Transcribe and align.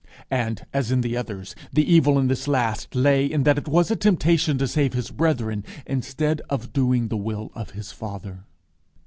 And 0.31 0.65
as 0.73 0.91
in 0.91 1.01
the 1.01 1.15
others, 1.15 1.53
the 1.71 1.83
evil 1.87 2.17
in 2.17 2.27
this 2.27 2.47
last 2.47 2.95
lay 2.95 3.23
in 3.23 3.43
that 3.43 3.59
it 3.59 3.67
was 3.67 3.91
a 3.91 3.95
temptation 3.95 4.57
to 4.57 4.67
save 4.67 4.93
his 4.93 5.11
brethren, 5.11 5.63
instead 5.85 6.41
of 6.49 6.73
doing 6.73 7.09
the 7.09 7.17
Will 7.17 7.51
of 7.53 7.69
his 7.77 7.91
Father. 7.91 8.45